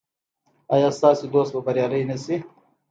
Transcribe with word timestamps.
ایا 0.73 0.89
ستاسو 0.97 1.23
دوست 1.33 1.51
به 1.53 1.59
بریالی 1.65 2.01
نه 2.09 2.17
شي؟ 2.23 2.35